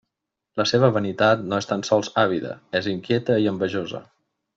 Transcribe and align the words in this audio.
La 0.59 0.63
seva 0.69 0.87
vanitat 0.95 1.43
no 1.51 1.59
és 1.63 1.67
tan 1.71 1.85
sols 1.89 2.09
àvida, 2.21 2.55
és 2.81 2.89
inquieta 2.95 3.37
i 3.45 3.51
envejosa. 3.53 4.03